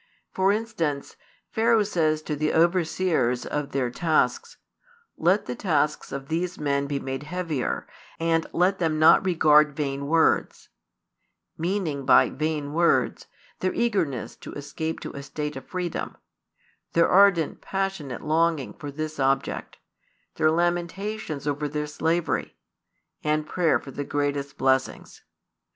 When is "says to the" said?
1.83-2.51